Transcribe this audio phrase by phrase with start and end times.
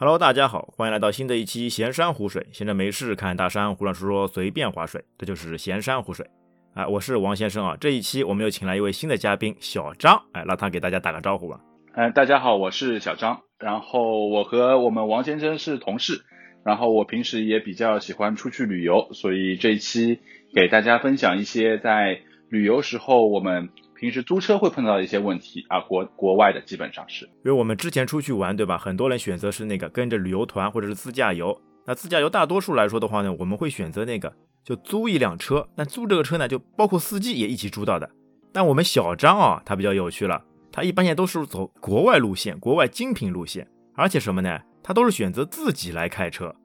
[0.00, 2.46] Hello，大家好，欢迎来到新的一期闲山湖水。
[2.52, 6.26] 闲着没事看大山，胡乱说说，随便划水，这就是闲山湖水。
[6.72, 7.76] 哎，我是王先生啊。
[7.78, 11.60] 这一期我们又请来一位新的嘉宾小张，哎，让他给大家打个招呼吧。
[11.92, 13.42] 哎，大家好，我是小张。
[13.58, 16.22] 然后我和我们王先生是同事，
[16.64, 20.20] 然后我平时也比较喜欢出去旅游，所以这一期
[20.54, 23.68] 给大家分享一些在旅游时候我们。
[24.00, 28.78] 平时租车会碰到一些问题啊，国国外的基本上是，因为我们之前出去玩，对吧？
[28.78, 31.60] 很多人选择是那个跟着旅游团或者是自驾游。
[31.84, 34.32] 那自驾游大多数来说的话呢，我们会选择那个
[34.64, 35.68] 就租一辆车。
[35.76, 38.08] 那租这个车呢，就包括司机也一起租到的。
[38.54, 40.42] 但我们小张啊，他比较有趣了，
[40.72, 44.60] 他一般也都是走国外路线，国外精品路线，而且什么呢？
[44.82, 46.56] 他都是选择自己来开车。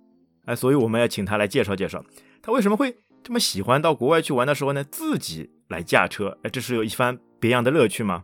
[0.45, 2.01] 哎，所以我们要请他来介绍介绍，
[2.41, 6.37] 他为什么会这么喜欢到国外去玩的时候呢，自己来驾车？
[6.43, 7.17] 哎，这是有一番。
[7.39, 8.23] 别样的乐趣吗？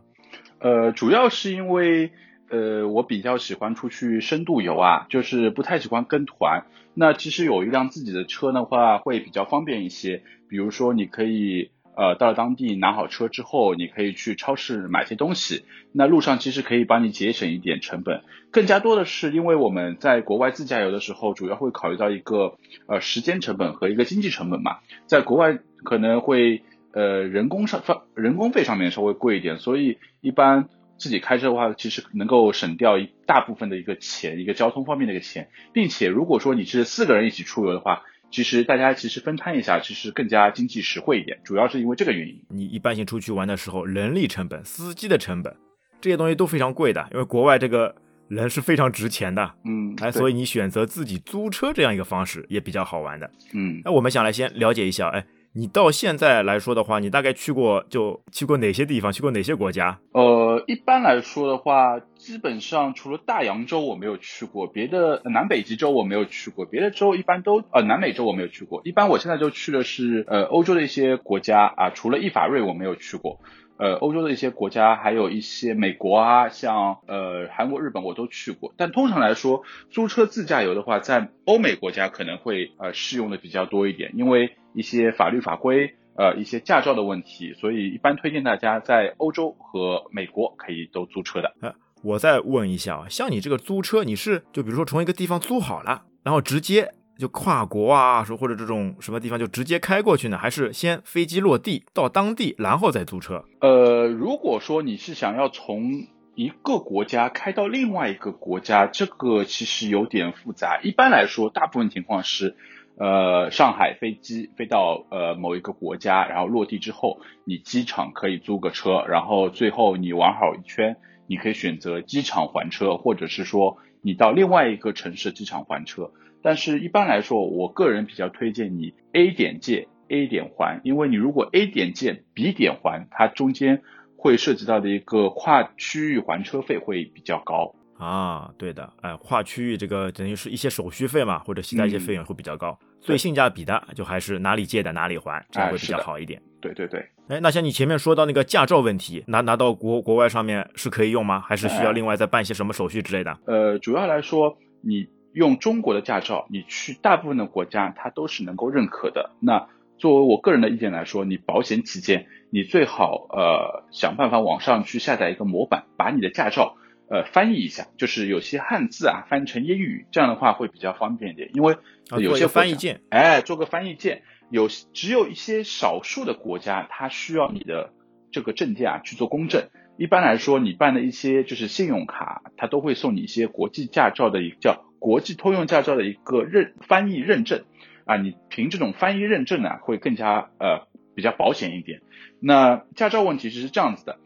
[0.60, 2.12] 呃，主要是因为
[2.50, 6.66] 呃，我比较喜欢出去深度游啊，就是不太喜欢跟团。
[6.94, 10.22] 那其实有一辆自己的车的话，会比较方便一些。
[10.48, 15.64] 比如说，你可以呃到了当地拿好车之后，你可以去超市买些东西。
[15.92, 18.22] 那路上其实可以帮你节省一点成本。
[18.50, 24.78] 更加多的是，因为我们在国外自驾游的时候，主要会考虑到一个呃时间成本和一个经济成本嘛。
[25.06, 26.62] 在国外可能会。
[26.94, 38.02] 呃，人工上方人工费上面稍微贵一点，所以一般自己开车的话，其实能够省掉一大部分的一个钱，一个交通方面的一个钱，并且如果说你是四个人一起出游的话，
[38.32, 42.34] 其实大家其实分摊一下，其实更加经济实惠一点，主要是因为这个原因。
[42.48, 45.54] 你一般性出去玩的时候，人力成本、司机的成本
[46.00, 47.94] 这些东西都非常贵的，因为国外这个
[48.28, 55.24] 人是非常值钱的，嗯，哎，所以你选择自己租车这样一个方式也比较好玩的，嗯，那我们想来先了解一下，哎。
[55.54, 59.12] 你到现在来说的话，你大概去过就去过哪些地方？
[59.12, 60.00] 去过哪些国家？
[60.12, 68.80] 呃，一般来说的话，基本上除了大洋洲我没有去过，别的南北极洲我没有去过，别的洲一般都呃南美洲我没有去过。
[68.84, 73.40] 一般我现在就去的是呃欧洲的一些国家啊，除了意法瑞我没有去过。
[73.76, 78.72] 呃，欧洲的一些国家，还有一些美国啊，像呃韩国、日本，我都去过。
[78.76, 91.52] 但通常来说，租车自驾游的话，在欧美国家可能会呃适用的比较多一点，因为一些法律法规，呃一些驾照的问题，所以一般推荐大家在欧洲和美国可以都租车的。
[91.60, 96.92] 呃，我再问一下啊，像你这个租车，你是就比如说从一个地方租好了，然后直接。
[97.18, 100.38] 就跨国啊，说或者这种什么地方就直接开过去呢？
[100.38, 103.44] 还是先飞机落地到当地，然后再租车？
[103.60, 110.80] 呃，如果说你是想要从一个国家开到另外一个国家，这个其实有点复杂。
[110.82, 112.56] 一般来说，大部分情况是，
[112.96, 120.96] 呃，上海飞机飞到呃某一个国家，然后落地之后，你机场可以租个车，然后最后你玩好一圈，
[121.26, 126.10] 你可以选择机场还车，或者是说你到另外一个城市机场还车。
[126.42, 133.82] 但是，一般来说，我个人比较推荐你 A 点借 A 点还，因为你如果 A 点借 B 点还，它中间
[134.16, 138.52] 会涉及到的一个跨区域还车费会比较高啊。
[138.58, 146.42] 对的，哎，跨区域这个等于是一些手续费嘛，或者其他一些费用会比较高，所以性价比的就还是哪里借的哪里还，这样会比较好一点。
[146.62, 151.40] 对对对，哎，那像你前面说到那个驾照问题，拿拿到国国外上面是可以用吗？
[151.40, 153.36] 还是需要另外再办些什么手续之类的？
[153.44, 155.08] 呃，主要来说你。
[155.34, 159.30] 用中国的驾照，你去大部分的国家，它都是能够认可的。
[159.40, 166.76] 那作为我个人的意见来说，你保险起见，你最好呃想办法网上去下载一个模板，把你的驾照
[167.08, 171.48] 呃翻译一下，就是有些汉字啊翻译成英语，这样的话会比较方便一点。
[171.54, 171.78] 因为
[172.18, 177.90] 有些翻译件，哎，做个翻译件，有只有一些少数的国家，它需要你的
[178.30, 179.68] 这个证件啊去做公证。
[179.98, 184.84] 一般来说，你办的一些就是信用卡，它都会送你一些国际驾照的一个叫。
[184.98, 187.64] 国际通用驾照的一个认翻译认证
[188.04, 190.86] 啊，你凭这种翻译认证呢，会更加呃
[191.16, 192.02] 比较保险一点。
[192.38, 194.20] 那驾照问题是是这样子的，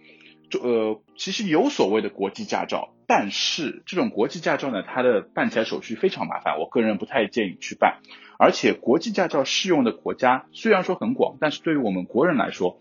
[0.51, 8.03] 就呃其实有所谓的国际驾照，但是这种国际驾照呢，它的办起来手续非常麻烦，我个人不太建议去办。
[8.38, 12.78] 而且国际驾照适用的国家虽然说很广，但是对于我们国人来说，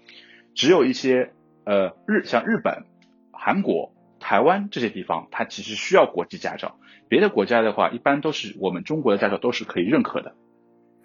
[0.54, 1.32] 只有一些
[1.64, 2.86] 呃日像日本、
[3.32, 3.92] 韩国。
[4.18, 6.80] 台湾这些地方，它其实需要国际驾照。
[7.08, 10.34] 别的国家的话，一般都是我们中国的驾照都是可以认可的。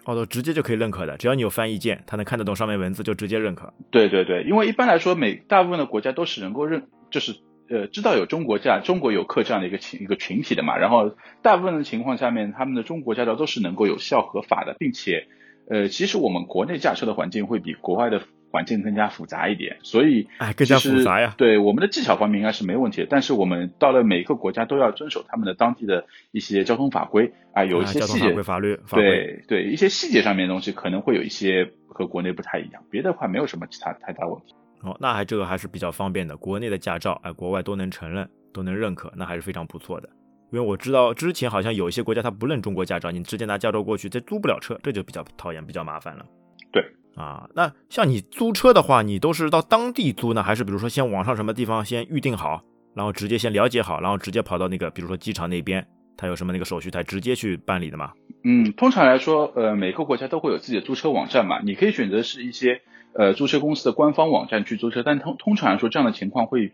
[0.05, 3.71] 哦，都直接就可以认可的，只要你有翻译件，他能看得懂上面文字，就直接认可。
[3.91, 7.35] 对对对，因为一般来说，每大部分的国家都是能够认，就是
[7.71, 10.77] 呃知道有中国驾，中国游客这样的一个群一个群体的嘛。
[10.77, 15.27] 然后大部分的情况下面，他们的中国驾照都是能够有效合法的，并且
[15.69, 18.21] 呃，其实我们国内驾车的环境会比国外的
[18.51, 21.33] 环境更加复杂一点，所以哎，更加复杂呀。
[21.37, 34.55] 对我们的技巧方面应该是没问题的，但是我们到了每一个国家都要遵守他们的当地的一些交通法规啊，有一些细节法律，对对，一些细节上面的东西可能会有一些和国内不太一样，别的话没有什么其他太大问题。
[34.83, 40.09] 哦，那还这个还是比较方便的，国内的驾照哎，国外都能承认，都能认可，那还是非常不错的。
[40.51, 46.25] 因为我知道之前好像有一些国家他不认中国驾照，你直接拿驾照过去，这租不了车，这就比较讨厌，比较麻烦了。
[46.71, 46.83] 对
[47.15, 52.63] 啊，那像你租车的话，你都是到当地租呢，还是比如说先网上什么地方先预定好，
[52.93, 55.85] 然后直接先了解好，然后直接跑到那个比如说机场那边，
[56.17, 58.11] 他有什么那个手续，他直接去办理的吗？
[58.43, 62.81] 嗯，通常来说，呃，每个国家都会有自己的租车网站嘛，你可以选择是一些
[63.13, 66.71] 呃租车公司的官方网站去租车，但通通常来说这样的情况会。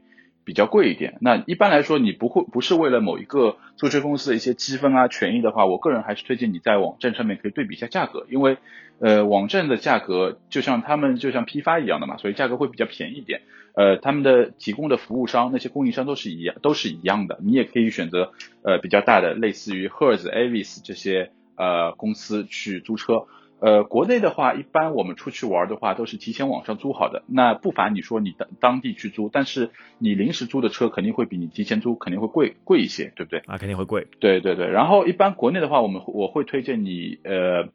[0.47, 8.55] 比较贵一点，那一般来说你不会不是为了某一个租车公司的一些积分啊权益的话，我个人还是推荐你在网站上面可以对比一下价格，因为
[8.99, 13.41] 呃网站的价格就像他们就像批发一样的嘛，所以价格会比较便宜一点。
[13.73, 18.31] 呃，他们的提供的服务商那些供应商都是一样都是一样的，你也可以选择
[18.61, 23.25] 呃比较大的类似于 Hertz、Avis 这些呃公司去租车。
[23.59, 27.23] 呃，国内的话，一般我们出去玩的话，都是提前网上租好的。
[27.27, 33.39] 那不凡你说你当当地去租，但是你临时租的车肯定会比你提前租肯定会贵贵一些，对不对？
[33.47, 34.07] 啊，肯定会贵。
[34.19, 34.67] 对对对。
[34.67, 37.69] 然后一般国内的话，我们我会推荐你呃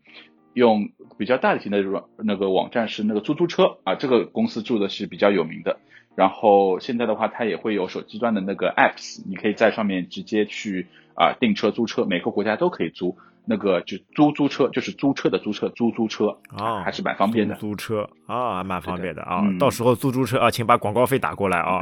[0.55, 5.81] 用比较大型的软那个网站是那个租租车啊，这个公司做的是比较有名的。
[6.15, 13.17] 然后现在的话，它也会有手机端的那个 apps，你可以在上面直接去啊订车租车，每个国家都可以租。
[13.47, 17.55] 那个就租租车，就是租车的租车，租租车啊，还是蛮方便的。
[17.57, 19.43] 租车啊，还蛮方便的啊。
[19.59, 21.81] 到时候租租车啊，请把广告费打过来啊。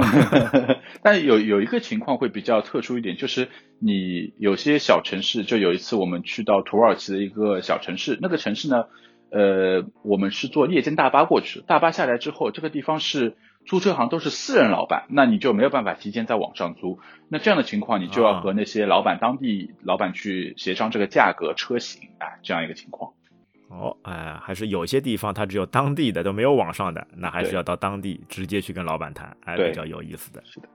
[1.02, 3.48] 但有有一个情况会比较特殊一点，就是
[3.78, 8.84] 你有些小城市，就有一次我们去到土耳其的一个小城市，那个城市呢，
[9.30, 13.36] 呃，我们是坐夜间大巴过去，大巴下来之后，这个地方是。
[13.66, 16.98] 租车行都是私人老板，那你就没有办法提前在网上租。
[17.28, 23.12] 那这样的情况，你就要和那些老板、当地老板去协商这个价格、车型啊，这样一个情况。
[23.68, 30.42] 哦，哎，还是有些地方它只有当地的，都没有网上的，那还是要到当地直接去跟老板谈，哎，比较有意思的。
[30.44, 30.68] 是的。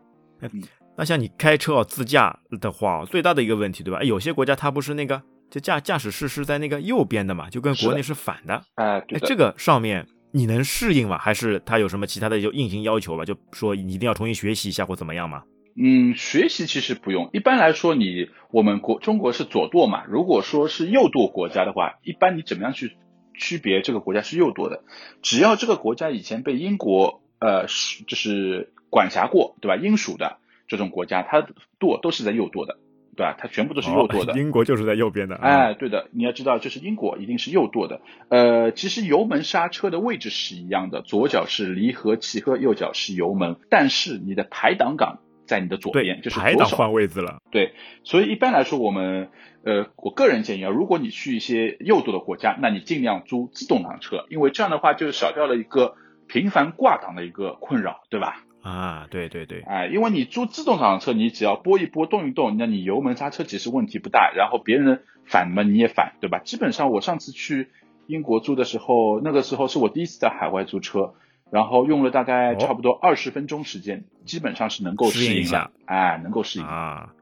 [0.95, 4.01] 那像你开车自驾的话，最大的一个问题，对吧？
[4.01, 8.61] 有些国家它不是那个就驾驾驶室是在那个右边的嘛，就跟国内是反的。
[8.75, 10.07] 哎，这个上面。
[10.35, 11.17] 你能适应吗？
[11.17, 13.23] 还是他有什么其他的就硬性要求吧？
[13.23, 15.43] 就说你一定要重新学习一下或怎么样吗？
[15.77, 17.29] 嗯，学习其实不用。
[17.31, 20.03] 一般来说，你我们国中国是左舵嘛。
[20.09, 22.97] 如果说是右舵国家的话，一般你怎么样去
[23.33, 24.83] 区别这个国家是右舵的？
[25.21, 29.77] 只要这个国家以前被英国呃是就是管辖过，对吧？
[29.81, 31.47] 英属的这种国家，它
[31.79, 32.77] 舵都是在右舵的。
[33.15, 33.35] 对吧？
[33.37, 34.33] 它全部都是右舵的。
[34.33, 35.35] 英国就是在右边的。
[35.35, 38.01] 哎，对的，你要知道，就是英国一定是右舵的。
[38.29, 47.37] 呃，其实油门刹车的位置是一样的，左脚是离合器和右脚是油门，但是你的排挡杆在你的左边，就是排挡换位置了。
[47.51, 47.73] 对，
[48.03, 49.29] 所以一般来说，我们
[49.63, 55.95] 呃，我个人建议啊，如果你去一些右舵的国家，那你尽量租自动挡车，因为这样的话就少掉了一个
[56.27, 58.43] 频繁挂档的一个困扰，对吧？
[58.65, 66.39] 啊，对对对，哎，因为你租自动挡车，你只要拨一拨、动一动，那你油门刹车其实问题不大，然后别人反嘛你也反，对吧？
[66.39, 67.69] 基本上我上次去
[68.07, 71.13] 英国租的时候，那个时候是我第一次在海外租车，
[71.51, 77.13] 然后用了大概差不多二十分钟时间，基本上是能够适应一下，哎，能够适应啊。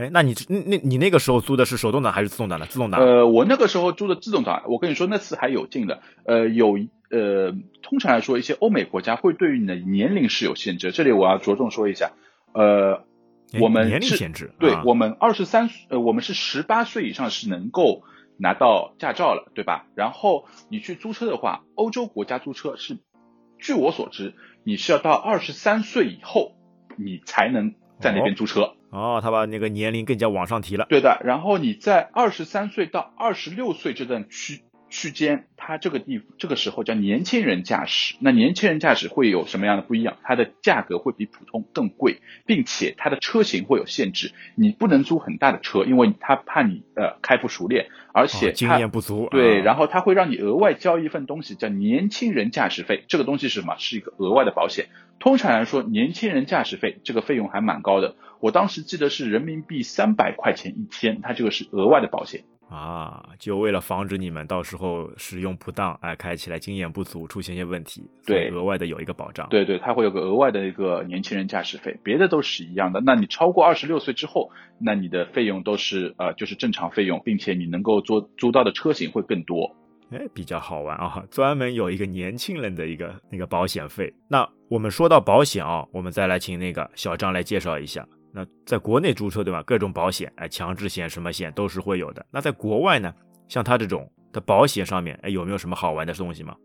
[0.00, 2.66] 哎，那你那那你那个时候租的是手动挡还是自动挡的？
[2.66, 3.00] 自动挡。
[3.00, 6.78] 呃，我那个时候租的自动挡，我跟你说那次还有劲的，呃，有。
[7.12, 7.52] 呃，
[7.82, 10.92] 通常来说，一些欧美国家会对于你的年龄是有限制。
[10.92, 12.12] 这里我要着重说一下，
[12.52, 13.02] 呃，
[13.60, 18.04] 我们年龄限制，对我们二十三，呃，我们是十八岁以上是能够
[18.36, 19.86] 拿到驾照了，对吧？
[19.96, 22.98] 然后你去租车的话，欧洲国家租车是，
[23.58, 26.52] 据我所知，你是要到二十三岁以后，
[26.96, 28.60] 你才能在那边租车。
[28.60, 30.86] 哦，哦他把那个年龄更加往上提了。
[30.88, 34.62] 对的，然后你在二十三岁到二十六岁这段区。
[34.90, 38.16] 区间，它这个地这个时候叫年轻人驾驶。
[38.20, 40.16] 那年轻人驾驶会有什么样的不一样？
[40.22, 49.28] 它的价格会比普通更贵，并且它的车型会有限制，你不能租很大的车，因为他怕你呃开不熟练，而且经验不足。
[49.30, 53.04] 对，然后他会让你额外交一份东西，叫年轻人驾驶费。
[53.08, 53.76] 这个东西是什么？
[53.78, 54.88] 是一个额外的保险。
[55.20, 62.42] 通常来说，年轻人驾驶费这个费用还蛮高的，我当时记得是人民币三百块钱一天，它这个是额外的保险。
[62.70, 69.48] 啊，就为了防止你们到时候使用不当，哎，开起来经验不足，出现一些问题，对，额外的有一个保障。
[69.50, 73.00] 对对，它会有个额外的一个年轻人驾驶费，别的都是一样的。
[73.04, 79.76] 那你超过二十六岁之后，那你的费用都是呃，就是正常费用，并且你能够租租到的车型会更多。
[80.12, 84.12] 哎，比较好玩啊，专门有一个年轻人的一个那个保险费。
[84.28, 88.06] 那我们说到保险啊，我们再来请那个小张来介绍一下。
[88.32, 89.62] 那在国内租车对吧？
[89.62, 92.26] 各种保险，哎，强制险什么险都是会有的。
[92.30, 93.14] 那在国外呢，
[93.48, 96.56] 像他这种的保险上面，哎，有没有什么好玩的东西吗？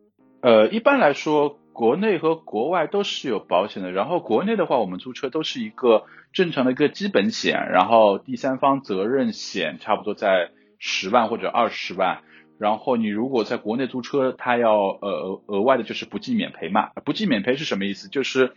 [0.42, 3.92] 呃，一般来说，国内和国外都是有保险的。
[3.92, 12.20] 然后国内的话，我们租车都是一个正常的一个基本险，然后第三方责任险差不多在十万或者二十万。
[12.60, 16.92] 然后你如果在国内租车，它要呃额外的就是不计免赔嘛。
[17.04, 18.08] 不计免赔是什么意思？
[18.08, 18.54] 就是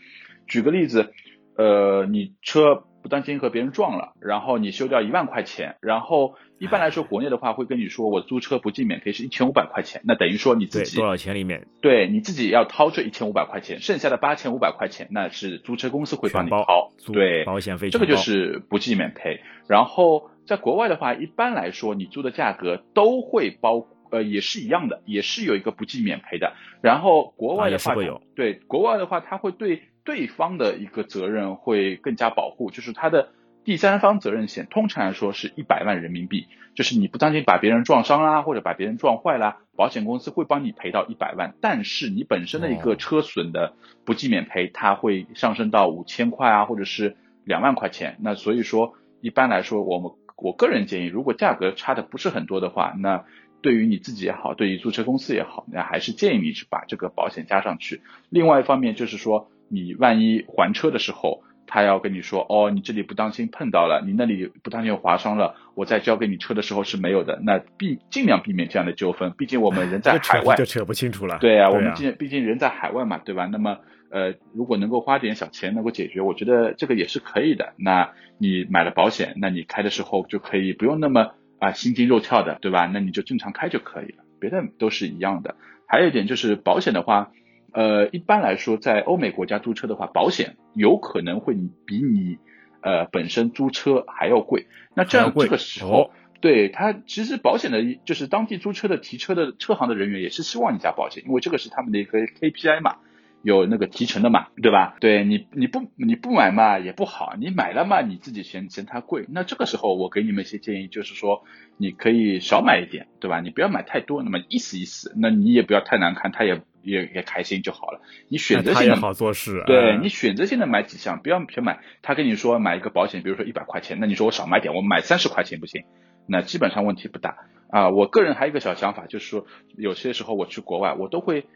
[0.47, 1.12] 举个例子，
[1.57, 20.31] 呃，你车不当心和别人撞了，然后你修掉一万块钱，然后一般来说国内的话会跟你说，我租车不计免赔是一千五百块钱，那等于说你自己多少钱里面，对你自己要掏这一千五百块钱，剩下的八千五百块钱那是租车公司会帮你掏，对，保险费这个就是不计免赔，然后。
[20.49, 26.55] 在国外的话，一般来说，你租的价格都会包，呃，也是一样的，也是有一个不计免赔的。
[26.81, 27.95] 然后国外的话，
[28.35, 33.29] 对国外的话，它会对对方的一个责任会更加保护，就是他的
[33.62, 41.53] 第三方责任险，通常来说是一百万人民币，就是你不当心把别人撞伤啦，或者把别人撞坏啦，保险公司会帮你赔到一百万。
[41.61, 43.75] 但是你本身的一个车损的
[44.07, 48.17] 不计免赔，它会上升到五千块啊，或者是两万块钱。
[48.23, 53.27] 那所以说，一般来说，我们我个人建议，如果价格差的不是很多的话，那
[53.61, 58.00] 对于你自己也好，对于租车公司也好，那还是建议你去把这个保险加上去。
[58.31, 67.38] 另外一方面就是说，你万一还车的时候，他要跟你说，哦，你这里不当心碰到了，你那里不当心划伤了，我再交给你车的时候是没有的。
[67.42, 71.38] 那避尽量避免这样的纠纷，毕竟我们人在海外就扯不清楚了。
[71.40, 73.46] 对啊，我们毕毕竟人在海外嘛，对吧？
[73.46, 73.78] 那么。
[74.10, 77.75] 呃，如果能够花点小钱能够解决，我觉得这个也是可以的。
[77.76, 82.87] 那你买了保险，那你开的时候就可以不用那么啊心惊肉跳的，对吧？
[82.87, 85.56] 那你就正常开就可以了，别的都是一样的。
[85.87, 87.32] 还有一点就是保险的话，
[87.72, 91.54] 呃，一般来说在欧美国家租车的话，保险有可能会
[91.87, 92.38] 比你
[92.80, 94.66] 呃本身租车还要贵。
[94.94, 96.10] 那这样这个时候，
[96.40, 102.96] 对他其实保险的就是当地租车的提车的车行的人员也是希望你加保险，因为这个是他们的一个 KPI 嘛。
[103.42, 104.97] 有那个提成的嘛，对吧？
[105.00, 111.45] 对你你不你不买嘛也不好，你买了嘛你自己嫌嫌它贵，那这个时候我给你们一些建议，就是说
[111.76, 113.40] 你可以少买一点，对吧？
[113.40, 118.00] 你不要买太多，那么意思意思，那你也不要太难看，他也也也开心就好了。
[118.28, 121.78] 你选择性的好做事，对你选择性的买几项，不要全买。
[122.02, 125.85] 他跟你说买一个保险，比如说一百块钱，那你说我少买点，我买三十块钱不行？
[126.26, 127.37] 那基本上问题不大
[127.71, 127.88] 啊。
[127.90, 131.47] 我个人还有一个小想法，就是说有些时候我去国外，我都会。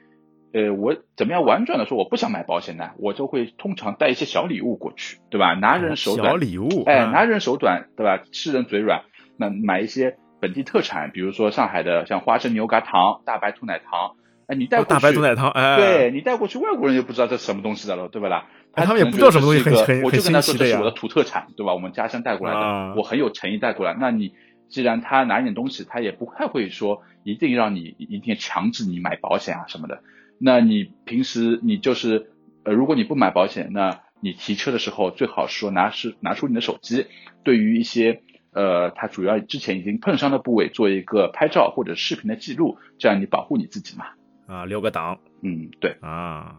[0.52, 2.90] 呃，我怎么样婉转的说我不想买保险呢？
[2.98, 5.54] 我就会通常带一些小礼物过去，对吧？
[5.54, 8.22] 拿人手短，小礼物，哎，拿人手短，对吧？
[8.32, 9.02] 吃人嘴软，
[9.38, 14.16] 那买一些本地特产，比如说上海的像花生牛轧糖、大白兔奶糖，
[14.46, 18.46] 哎，你带过去，大白兔奶糖，哎，对你带过去，外国人就不知道这是什么东西的了，对不啦？
[18.74, 21.74] 他们也不知道什么东西，很很我就跟他说这是我的土特产，对吧？
[21.74, 23.94] 我们家乡带过来的，我很有诚意带过来。
[23.98, 24.34] 那你
[24.68, 30.00] 既然他拿一点东西，他也不太会说一定让你一定强制你买保险啊什么的。
[30.44, 32.32] 那你平时你就是
[32.64, 37.06] 呃，如果你不买保险，那你提车的时候最好说拿是拿出你的手机，
[37.44, 38.22] 对于一些
[38.52, 44.06] 呃，它主要之前已经碰伤的部位做一个拍照或者视频的记录，这样你保护你自己嘛。
[44.46, 45.18] 啊，留个档。
[45.42, 45.96] 嗯，对。
[46.00, 46.56] 啊，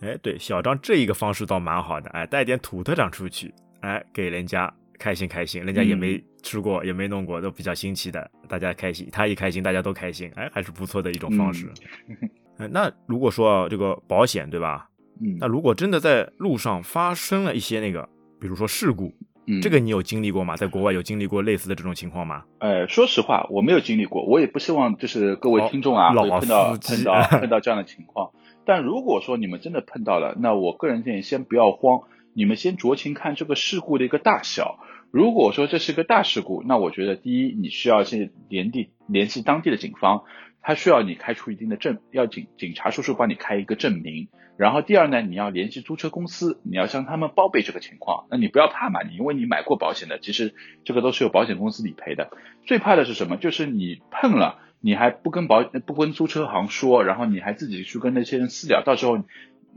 [0.00, 11.68] 哎，对，小张这一个方式倒蛮好的，哎，带点土特产出去，哎，给人家开心开心，人家也没吃过也没弄过，都比较新奇的，大家开心，他一开心大家都开心，哎，还是不错的一种方式。
[12.58, 14.88] 那如果说这个保险对吧？
[15.20, 18.06] 嗯，那如果真的在路上发生了一些那个，
[18.38, 19.14] 比如说事故，
[19.46, 20.56] 嗯，这个你有经历过吗？
[20.56, 22.44] 在国外有经历过类似的这种情况吗？
[22.58, 28.32] 呃，说实话，我没有经历过，我也不希望就是各位听众啊会碰到碰 到碰到这样的情况。
[28.66, 32.00] 但如果说你们真的碰到了，那我个人建议先不要慌，
[32.34, 34.78] 你们先酌情看这个事故的一个大小。
[35.10, 40.24] 如果说这是个大事故，那我觉得第一，你需要先联地联系当地的警方。
[40.66, 44.26] 他需要你开出一定的证，要警警察叔叔帮你开一个证明。
[44.56, 48.26] 然后第二呢，你要联系租车公司，你要向他们报备这个情况。
[48.32, 52.30] 那你不要怕嘛，你因为你买过保险的，其实这个都是有保险公司理赔的。
[52.64, 53.36] 最怕的是什么？
[53.36, 59.18] 就是你碰了，你还不跟保不跟租车行说，然后你还自己去跟那些人私聊，到时候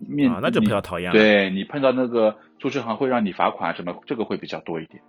[0.08, 1.14] 面那就比较讨厌了。
[1.14, 5.04] 对你碰到那个租车行会让你罚款什么，这个会比较多一点。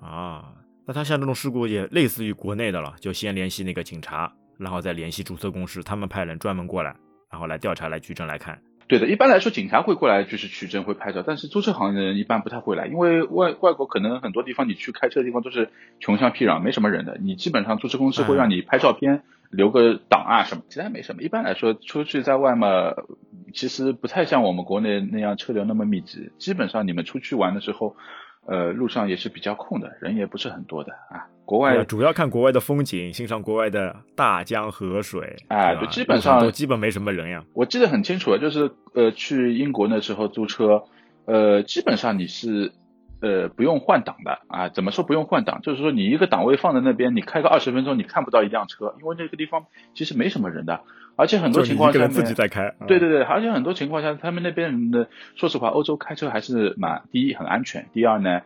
[0.00, 0.54] 啊。
[0.86, 6.96] 那他像这种事故也类似于国内的了，就先联系那个警察，然后再联系注册公司，他们派人专门过来，
[7.30, 8.60] 然后来调查、来取证、来看。
[8.88, 15.70] 对的，一般来说警察会过来就是取证、会拍照，但是租车行业的人一般不太会来，因为外外国可能很多地方你去开车的地方都是
[16.00, 21.22] 穷乡僻壤，没什么人的，你基本上租车公司会让你拍照片，留个档啊什么，其他没什么。
[21.22, 22.92] 一般来说，出去在外嘛，
[23.54, 26.30] 其实不太像我们国内那样车流那么密集。
[26.38, 27.96] 基本上你们出去玩的时候，
[28.46, 31.26] 呃，路上也是比较空的，人也不是很多的啊。
[31.44, 35.36] 国外主要看国外的风景，欣赏国外的大江河水。
[35.48, 37.44] 哎，就，基本上都基本没什么人呀。
[37.54, 40.84] 我记得很清楚，就是呃，去英国那时候租车，
[41.24, 42.72] 呃，基本上你是。
[43.22, 44.68] 呃，不用换挡的啊？
[44.68, 45.62] 怎么说不用换挡？
[45.62, 50.80] 就是说你一个档位放在那边，你开个二十分钟，你看不到一辆车，因为那个地方其实没什么人的，
[51.14, 52.74] 而且很多情况下自己在开。
[52.88, 58.42] 对对对，而且很多情况下，他们那边人的，说实话，欧洲开车还是蛮第一很安全，第二呢，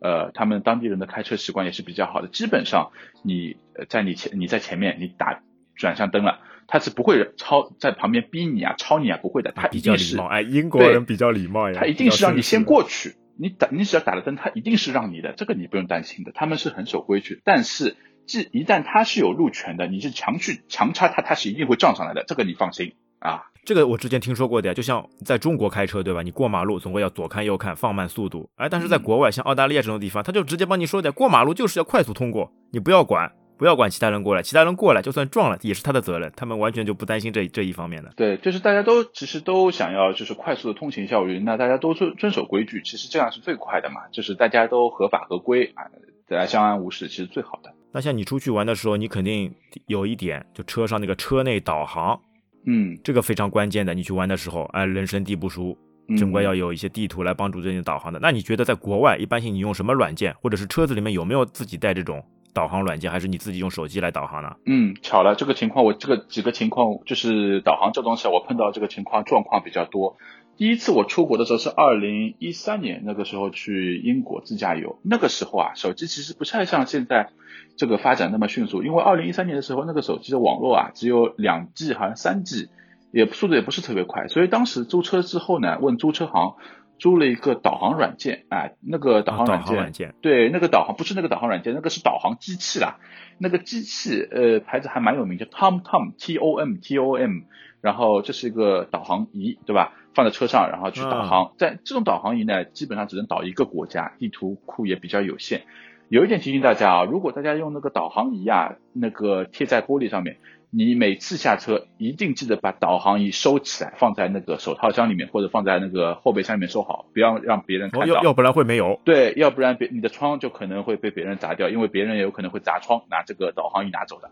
[0.00, 2.26] 呃，他们当地人的开车习惯也是比较好的。
[2.26, 2.90] 基本上
[3.22, 3.56] 你
[3.88, 5.40] 在你前你在前面，你打
[5.76, 10.26] 转向灯了，他是不会超在旁边逼你啊，超你啊，不会的，他比较礼貌。
[10.26, 13.14] 哎，英国人比较礼貌呀，他一定是让你先过去。
[13.38, 17.40] 你打你只要打了灯，他一定是让你的，这个你不用担心的，他们是很守规矩。
[17.44, 23.44] 但是，即一旦他是有路权的，你是强去强插他，他是一定会撞上来的，这个你放心啊。
[23.64, 26.22] 这个我之前听说过的呀，就像在中国开车对吧？
[26.22, 28.48] 你过马路总归要左看右看，放慢速度。
[28.56, 33.32] 哎，但是在国外，像澳大利亚这种地方，他就直接帮你说的，过马路就是要快速通过，你不要管。
[33.58, 38.12] 不要管其他人过来，其他人过来就算撞了也是他的责任，他们完全就不担心这这一方面的。
[38.16, 45.84] 对，就是大家都其实都想要就是快速的通行效率，那大家都遵遵守规矩，其实这样是最快的嘛，就是大家都合法合规啊，
[46.28, 47.72] 大家相安无事，其实最好的。
[47.92, 49.54] 那像你出去玩的时候，你肯定
[49.86, 52.20] 有一点，就车上那个车内导航，
[52.66, 53.94] 嗯，这个非常关键的。
[53.94, 55.74] 你去玩的时候，哎，人生地不熟，
[56.18, 58.18] 总归要有一些地图来帮助这些导航的。
[58.20, 62.22] 那你觉得在国外，一般性你用什么软件，或者是车子里面有没有自己带这种？
[62.56, 64.56] 导航软件还是你自己用手机来导航呢？
[64.64, 70.16] 嗯，巧了，这个情况我这个几个情况就是导航这东西，我碰到这个情况状况比较多。
[70.56, 77.28] 第一次我出国的时候是二零一三年，那个时候去英国自驾游，那个时候啊，手机其实不太像现在
[77.76, 82.70] 这个发展那么迅速，因为二零一三年的时候那个手机的网络啊只有两 G 好像三 G，
[83.12, 86.54] 也速度也不是特别快，所以当时租车之后呢，问租车行。
[86.98, 89.76] 租了一个导航软件，哎，那个导航软件，
[90.22, 92.98] 对，那个导航不是那个导航软件，那个是导航机器啦。
[93.38, 97.40] 那个机器，呃，牌子还蛮有名，叫 Tom Tom T O M T O M。
[97.82, 99.92] 然后这是一个导航仪，对吧？
[100.14, 101.52] 放在车上，然后去导航。
[101.56, 105.62] 在这种导航仪呢，基本上只能导一个国家，地图库也比较有限。
[106.08, 110.38] 有一点提醒大家啊，如果大家用那个导航仪啊，那个贴在玻璃上面。
[110.76, 118.06] 你每次下车一定记得把导航仪收起来，放在那个手套箱里面，或者放在那个后备箱里面收好，不要让别人看到。
[118.06, 119.00] 要要不然会没有。
[119.02, 124.30] 对，要不然别你的窗就可能会被别人砸掉，因为别人也有可能会砸窗，拿这个导航仪拿走的。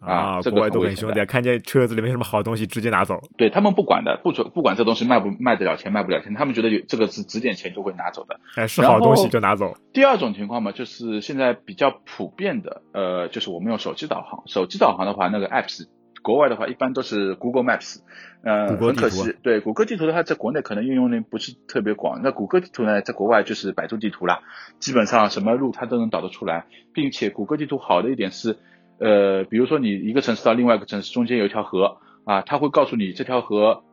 [0.00, 3.20] 啊，国外都很凶的，看见车子里面什么好东西直接拿走。
[3.36, 8.38] 对他们不管的，不准不管这东西卖不卖得了钱，卖不了钱，他们觉得有这个是值点钱就会拿走的。
[8.54, 9.74] 哎，是好东西就拿走。
[9.92, 14.44] 第二种情况嘛，就是现在比较普遍的，呃，就是我们用手机导航。
[14.46, 15.88] 手机导航的话，那个 apps，
[16.22, 17.98] 国外的话一般都是 Google Maps，
[18.44, 22.20] 呃，很可惜，对，谷歌地图的话，在国内可能应用呢不是特别广。
[22.22, 24.42] 那谷歌地图呢，在国外就是百度地图啦，
[24.78, 28.58] 基本上什么路它都能导得出来，并且谷歌地图好的一点是。
[28.98, 33.84] 呃，比如说你一个城市到另外一个城市中间有一条河啊，他会告诉你这条河，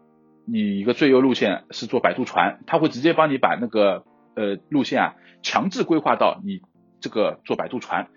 [0.46, 4.04] 你一个最优路线是坐摆渡船，他会直接帮你把那个
[4.36, 6.62] 呃路线啊强制规划到你
[7.00, 8.08] 这个坐摆渡船，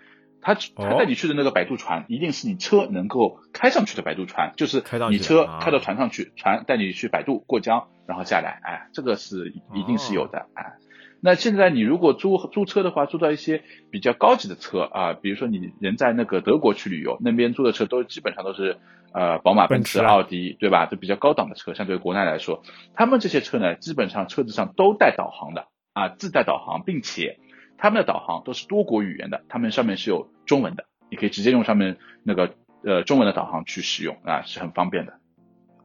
[0.41, 10.73] 他他带你去的那个摆渡船一定是你车能够开上去的摆渡船，就是你车开到船上去，船带你去摆渡过江，然后下来，哎，这个是一定是有的，哎。
[11.21, 18.77] 那现在你如果租租车的话，租到一些比较高级的车啊，比如说你人在那个德国去旅游，那边租的车都基本上都是
[19.13, 20.85] 呃宝马、奔驰、奥迪，对吧？
[20.85, 27.37] 都比较高档的车，相对于国内来说，他们这些车呢，基本上车子上都带导航的啊，自带导航，并且
[27.77, 32.53] 他们的导航都是多国语言的，他们上面是有中文的，你可以直接用上面那个
[32.83, 35.13] 呃中文的导航去使用啊，是很方便的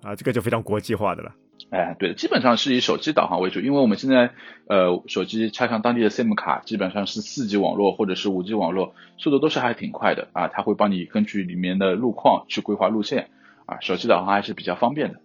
[0.02, 1.32] 啊，这个就非常国际化的了。
[1.70, 4.32] 哎，对的，基本上是以手机导航为主，因为我们现在
[4.68, 10.46] 呃手机插上当地的 SIM 卡，基本上是四 G 网络或者是五 G 网络，速度都是还挺快的啊。
[10.46, 13.30] 它会帮你根据里面的路况去规划路线
[13.66, 15.20] 啊，手机导航还是比较方便的。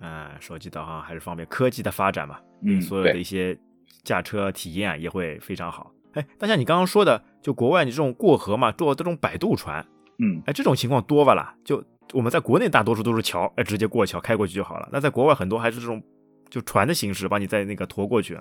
[0.00, 3.56] 嗯，手机导航还是方便，科技的发展嘛，嗯，所有的一些
[4.02, 5.92] 驾车体验也会非常好。
[6.12, 9.86] 哎，大像你刚刚说的，就国外你这种过河嘛，坐这种摆渡船，
[10.18, 11.54] 嗯，哎，这种情况多吧啦？
[11.64, 11.82] 就。
[12.12, 14.88] 我们在国内大多数都是桥，哎，直接过桥开过去就好了。
[14.92, 16.02] 那在国外很多还是这种
[16.50, 18.38] 就船的形式，把你在那个驮过去。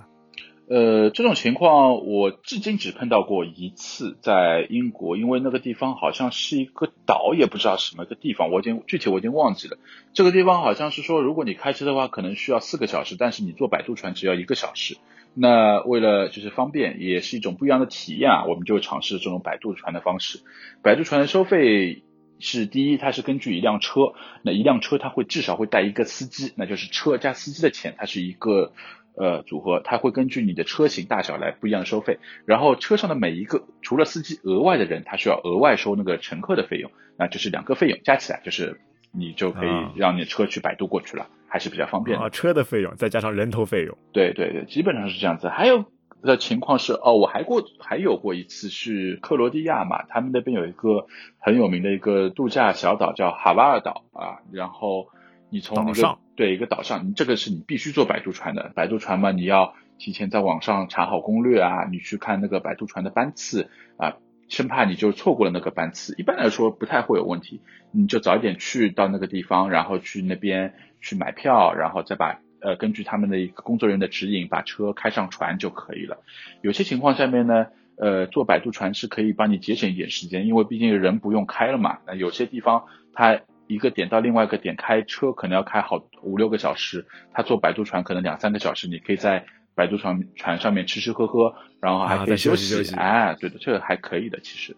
[0.67, 9.78] 呃，这种情况我至今只碰到过一次，在英国，因为那个地方好像是一个岛，也不知道什么个地方，我已经具体我已经忘记了。
[10.13, 14.97] 这个地方好像是说，如果你开车的话，可能需要四个小时，但是你坐摆渡船只要一个小时。
[15.34, 20.39] 那为了就是方便，也是一种不一样的体验啊，我们就尝试这种摆渡船的方式。
[20.82, 22.04] 摆渡船的收费。
[22.42, 28.74] 是第一，它是根据一辆车，那一辆车它会至少会带一个司机，那就是车加司机的钱，它是一个
[29.16, 32.20] 呃组合，它会根据你的车型大小来不一样的收费。
[32.46, 42.26] 然后车上的每一个除了司机额外的人，他需要额外收那个乘客的费用，那就是两个费用加起来就是你就可以让你的车去百度过去了，还是比较方便的。
[42.26, 45.48] 啊，车的费用再加上人头费用，对对对，基本上是这样子。
[45.48, 45.86] 还有。
[46.22, 51.08] 的情况是哦，我还过还有过一次是克罗地亚嘛，他们那边有一个
[51.40, 55.08] 很有名的一个度假小岛叫哈瓦尔岛啊，然后
[55.50, 72.40] 你从那个对一个岛上，你这个是你必须坐摆渡船的，摆渡船嘛，你要提前在网上查好攻略啊，你去看那个摆渡船的班次啊，生怕你就错过了那个班次，一般来说不太会有问题，你就早一点去到那个地方，然后去那边去买票，然后再把。
[72.62, 76.17] 呃，根据他们的一个工作人员的指引，把车开上船就可以了。
[76.62, 77.65] 有些情况下面呢，
[77.97, 81.97] 呃，坐摆渡船是可以帮你节省一点时间，因为毕竟人不用开了嘛。
[82.06, 92.95] 那有些地方，它一个点到另外一个点开车可能要开好五六个小时，他坐摆渡船可能两三个小时，你可以在摆渡船船上面吃吃喝喝，然后还可以休息休息。
[92.95, 94.78] 哎，对的，这个还可以的，其实。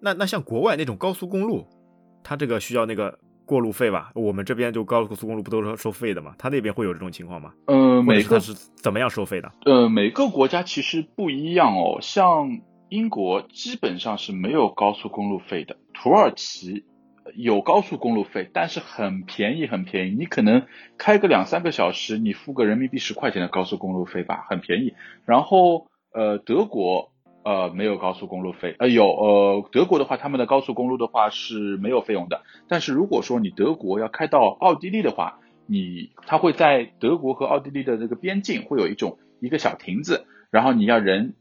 [0.00, 1.66] 那那像国外那种高速公路，
[2.22, 3.18] 它这个需要那个。
[3.46, 6.34] 过路费吧，我们这边就高速公路不都是收费的吗？
[6.36, 7.54] 他那边会有这种情况吗？
[7.66, 9.52] 呃，每个是怎么样收费的？
[9.64, 11.98] 呃，每个国家其实不一样哦。
[12.02, 16.84] 像英国基本上是没有高速公路费的，土耳其
[17.36, 20.16] 有高速公路费，但是很便宜，很便宜。
[20.18, 20.66] 你可能
[20.98, 24.94] 开个两三个小时，你付个人民币十块钱的高速公路费吧，很便宜。
[25.24, 27.12] 然后呃，德国。
[27.46, 32.42] 呃，没有高速公路费，呃，有，呃，德国的话，他们的高速公路的话是没有费用的。
[32.66, 41.34] 但是如果说你德国要开到奥地利的话，你他会在德国和奥地利的这个边境会有一种一个小亭子，然后你要人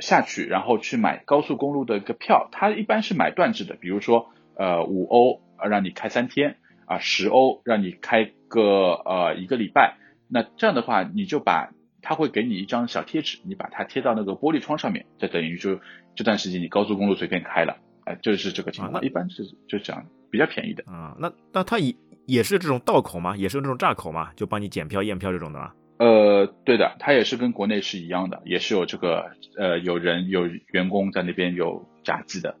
[0.00, 2.48] 下去，然后去买高速公路的一个票。
[2.50, 9.96] 他一般是买段制的，比如说，呃，五欧让你开三天，啊，十欧让你开个呃一个礼拜。
[10.26, 11.70] 那这样的话，你就把。
[12.02, 15.80] 他会给你一张小贴纸，你把它贴到那个玻璃窗上面，就等于就
[16.14, 19.02] 这段时间你高速公路随便开了，哎，就是这个情况。
[19.02, 21.16] 一般是就这样，比较便宜的啊。
[21.18, 21.94] 那那他也
[22.26, 23.36] 也是这种道口吗？
[23.36, 24.32] 也是这种闸口吗？
[24.34, 25.72] 就帮你检票验票这种的吗？
[25.98, 32.56] 呃，对的，他也是跟国内是一样的，也是有这个呃有人有员工在那边有闸机的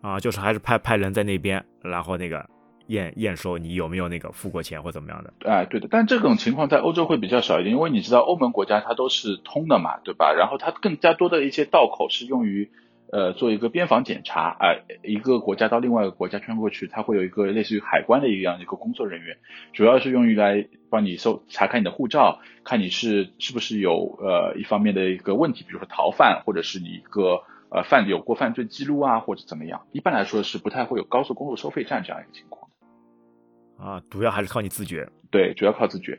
[0.00, 2.44] 啊，就是还是派派人在那边，然后那个。
[2.90, 5.32] 验验收你有没有那个付过钱或怎么样的？
[5.48, 10.32] 哎，对的，但这种情况在欧洲会比较少一点，因为你知道欧盟国家它都是通的嘛，对吧？
[10.32, 12.70] 然后它更加多的一些道口是用于
[13.12, 19.38] 呃做一个边防检查啊，一个国家到另外一个国家穿过去，它会有一个类似于海关的一样一个工作人员，
[19.72, 29.82] 主要是用于来帮你搜查看你的护照，看你是是不是有呃一方面的一个问题，比如说逃犯或者是你一个呃犯有过犯罪记录啊或者怎么样。
[29.92, 32.69] 一般来说是不太会有高速公路收费站这样一个情况。
[33.80, 35.08] 啊，主要还是靠你自觉。
[35.30, 36.18] 对，主要靠自觉。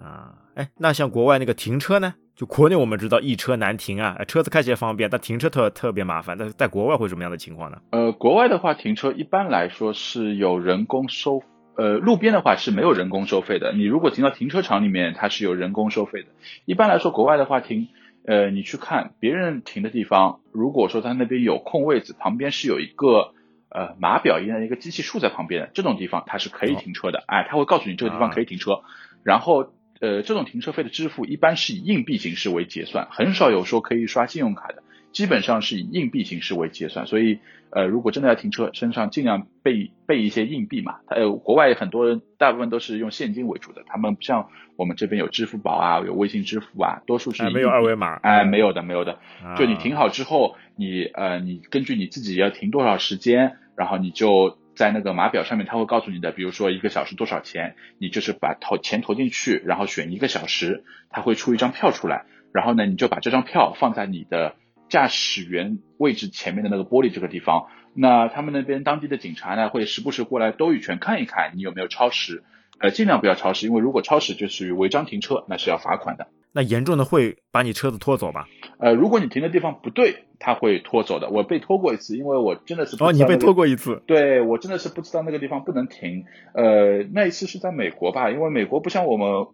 [0.00, 2.14] 啊，哎，那像国外那个停车呢？
[2.36, 6.36] 就国内我们知道一车难停啊，车子开起来方便，但停车特特别麻烦。
[6.38, 7.78] 但在国外会什么样的情况呢？
[7.90, 11.42] 呃，国外的话，停车一般来说是有人工收，
[11.76, 13.72] 呃，路边的话是没有人工收费的。
[13.72, 16.28] 你如果停到停车场里面，它是有人工收费的。
[16.64, 17.88] 一般来说，国外的话停，
[18.24, 23.32] 呃，你去看别人停的地方，如果说他那边有空位子，旁边是有一个。
[23.70, 27.22] 呃，码表一样的一个机器竖在旁边的这种地方，它是可以停车的。
[27.26, 28.80] 哎，它会告诉你这个地方可以停车。
[29.22, 37.06] 然后，呃，这种停车费的支付一般是以硬币形式为结算，很少有说可以刷信用卡的，基本上是以硬币形式为结算。
[37.06, 37.38] 所以，
[37.70, 40.96] 呃，如果真的要停车，身上尽量备备一些硬币嘛。
[41.06, 48.16] 它有国外很多人大部分都是用现金为主的，他们不像我们这边有支付宝啊，有微信支付啊，多数是没有二维码。
[48.22, 49.18] 哎，没有的，没有的。
[49.56, 50.56] 就你停好之后。
[50.80, 64.54] 你呃，你根据你自己要停多少时间，然后你就在那个码表上面，他会告诉你的，比如说一个小时多少钱，你就是把投钱投进去，然后选一个小时，他会出一张票出来，然后呢，你就把这张票放在你的
[64.88, 72.42] 驾驶员位置前面的那个玻璃这个地方，那他们那边当地的警察呢，会时不时过来兜一圈看一看你有没有超时，
[72.78, 76.28] 呃，尽量不要超时，因为如果超时就属于违章停车，那是要罚款的。
[76.50, 78.46] 那严重的会把你车子拖走吗？
[78.78, 81.28] 呃，如果你停的地方不对，他会拖走的。
[81.28, 84.02] 我被拖过一次，因为我真的是哦，你被拖过一次？
[84.06, 86.24] 对，我真的是不知道那个地方不能停。
[86.54, 88.30] 呃，那一次是在美国吧？
[88.30, 89.48] 因为美国不像我们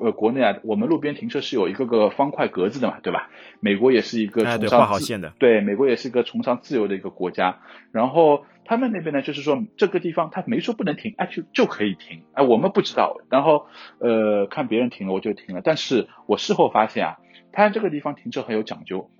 [0.00, 3.30] 呃国内啊，我们路边停车是有一个个方块格子的嘛，对吧？
[3.60, 7.60] 美国也是一个崇尚画好线的，对，美国也是一个崇尚自由的一个国家。
[7.92, 13.16] 然后他们那边呢，就是说这个地方他没说不能停，哎，就就可以停，哎，我们不知道。
[13.30, 13.66] 然后
[13.98, 17.18] 呃，看别人停了我就停了，但是我事后发现啊，
[17.52, 19.10] 他这个地方停车很有讲究。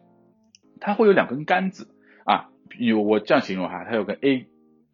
[0.78, 1.88] 它会有两根杆子
[2.26, 4.46] 啊，比如我这样形容哈，它有个 A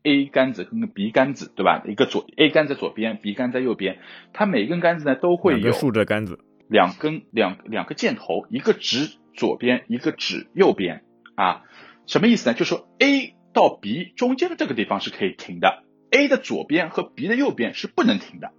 [0.03, 1.83] A 杆子跟 B 杆子，对吧？
[1.87, 3.99] 一个左 A 杆在左边，B 杆在右边，
[4.33, 6.39] 它每根杆子呢都会有竖着杆子，
[6.69, 11.03] 两根两两个箭头，一个指左边，一个指右边
[11.37, 11.63] 啊。
[12.07, 12.55] 什么意思呢？
[12.55, 18.51] 就说 A 到 B 中间的这个地方是可以停的，A 的左边和 B 的右边是不能停的。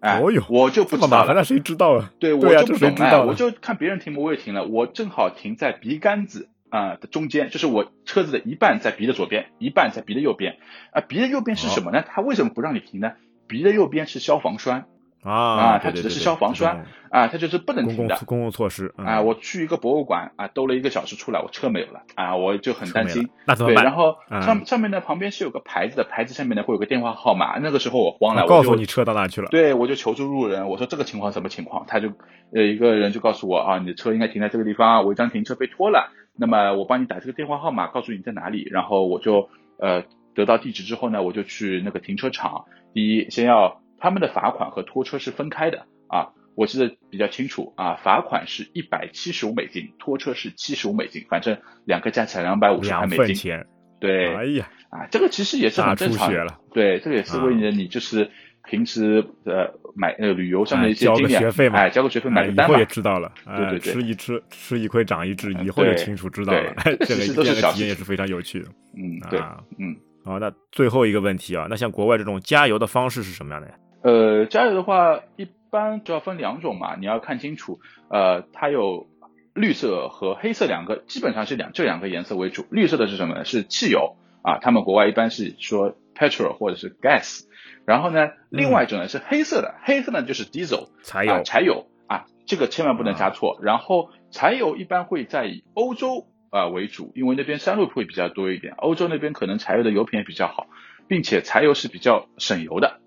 [0.00, 2.12] 哎，我就不知道了，那谁知道啊？
[2.18, 6.48] 对，我就不懂哎，我就看别人停我也停了，我正好停在 B 杆子。
[6.74, 10.56] 啊的中间就是我车子的一半在鼻的左边，一半在鼻的右边。
[10.92, 12.02] 啊，鼻的右边是什么呢？
[12.04, 13.12] 它为什么不让你停呢？
[13.46, 14.86] 鼻的右边是消防栓
[15.22, 19.20] 啊啊，它指的是消防栓啊，它就是不能停的公共措施啊。
[19.20, 23.28] 我去一个博物馆啊，兜了一个小时出来，我车没有了啊，我就很担心。
[23.46, 23.84] 那怎么办？
[23.84, 27.58] 然后上上面呢，旁边是有个牌子的，牌子上面呢会有个电话号码。
[27.58, 29.48] 那个时候我慌了，我告诉你车到哪去了？
[29.50, 31.84] 对，我就求助路人，我说这个情况什么情况？
[31.86, 32.08] 他就
[32.52, 36.12] 呃一个人就告诉我啊，你的车应该停在这个地方，违章停车被拖了。
[36.36, 42.64] 那么我帮你打这个电话号码，告诉你在哪里，然后我就呃得到地址之后呢，我就去那个停车场。
[42.92, 53.34] 第一，先要他们的罚款和拖车是分开的啊，我记得比较清楚啊，罚款是一百七十五美金，拖车是七十五美金，反正两个加起来两百五十块美金。
[53.34, 53.66] 钱。
[54.00, 54.34] 对。
[54.34, 56.32] 哎呀，啊，这个其实也是很正常。
[56.32, 56.58] 了。
[56.72, 58.30] 对，这个也是为了你就是。
[58.66, 61.38] 平时呃买呃旅游上的一些经验，
[61.72, 63.30] 哎，交个学费买个单嘛，以后也知道了。
[63.44, 66.74] 对对对，吃一吃，吃一亏长一智，以后就清楚知道了。
[66.84, 68.66] 这个这个体验也是非常有趣的。
[68.96, 69.38] 嗯，对，
[69.78, 73.74] 嗯，好，那最后一个问题啊，那像国外这种加油的方式是什么样的呀？
[74.02, 77.80] 呃，加油的话，一般主要分两种嘛，你要看清楚。
[78.08, 79.06] 呃，它有
[79.54, 82.66] 绿色和黑色两个，基本上是两这两个颜色为主。
[82.70, 83.44] 绿色的是什么呢？
[83.44, 87.42] 是汽油啊，他们国外一般是说 petrol 或者是 gas。
[87.86, 93.58] 然后呢，另外一种呢是黑色的，黑色呢就是 diesel 柴油，柴油啊，这个千万不能加错。
[93.62, 100.66] 然后柴油一般会在以欧洲啊为主，因为那边山路会比较多一点，欧洲那边可能柴油的油品也比较好，
[101.08, 103.00] 并且柴油是比较省油的。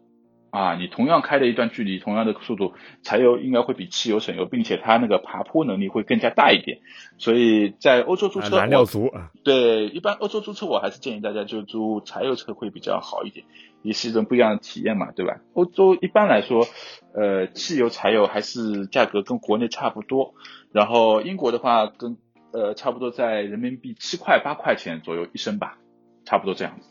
[0.57, 6.79] 啊，你同样开的一段距离，同样的速度，柴油应该会比汽油省油，并且它那个爬坡能力会更加大一点。
[7.19, 9.29] 所以在欧洲租车，燃料足啊。
[9.43, 13.45] 对，一般欧洲租车我还是建议大家就租柴油车会比较好一点，
[13.83, 15.41] 也是一种不一样的体验嘛，对吧？
[15.53, 16.65] 欧洲一般来说，
[17.13, 20.33] 呃，汽油、柴油还是价格跟国内差不多。
[20.71, 22.17] 然后英国的话，跟
[22.51, 25.77] 呃差不多在人民币七块八块钱左右一升吧，
[26.25, 26.89] 差不多这样子。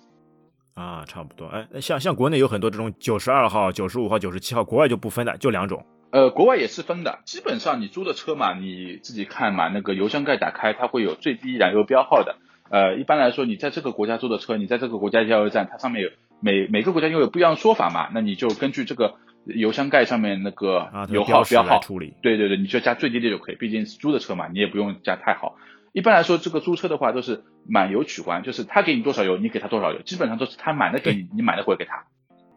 [0.77, 1.47] 啊，差不多。
[1.47, 5.85] 哎，像像国内有很多这种九十二号、九十五号、九十七号，国外就不分的，就两种。
[6.11, 7.21] 呃，国外也是分的。
[7.25, 12.37] 基本上你租的车嘛，你自己看嘛，那个油箱盖打开，它会有最低燃油标号的。
[12.69, 16.11] 呃，一般来说，你在这个国家租的车，你在这个国家加油站，它上面有
[16.41, 19.15] 每每个国家又有不一样的说法嘛，那你就根据这个
[19.47, 22.13] 油箱盖上面那个油耗标号处理。
[22.23, 25.57] 对对对，你就加最低的就可以，毕竟是租的车嘛，你也不用加太好。
[25.97, 32.05] 一般来说，这个租车的话都是满油取还，就是他给你多少油，你给他多少油，基本上都是他满的给你，你满的回给他。